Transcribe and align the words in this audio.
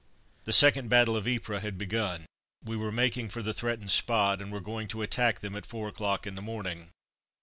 The 0.45 0.51
second 0.51 0.89
battle 0.89 1.15
of 1.15 1.27
Ypres 1.27 1.61
had 1.61 1.77
begun. 1.77 2.25
We 2.65 2.75
were 2.75 2.91
making 2.91 3.29
for 3.29 3.43
the 3.43 3.53
threatened 3.53 3.91
spot, 3.91 4.41
and 4.41 4.51
were 4.51 4.59
going 4.59 4.87
to 4.87 5.03
attack 5.03 5.41
them 5.41 5.55
at 5.55 5.63
four 5.67 5.87
o'clock 5.87 6.25
in 6.25 6.33
the 6.33 6.41
morning. 6.41 6.89